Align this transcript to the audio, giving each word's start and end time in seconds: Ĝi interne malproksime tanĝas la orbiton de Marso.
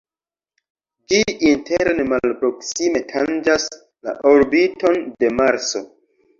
Ĝi 1.13 1.19
interne 1.49 2.07
malproksime 2.15 3.03
tanĝas 3.13 3.69
la 4.09 4.19
orbiton 4.35 5.01
de 5.23 5.35
Marso. 5.41 5.87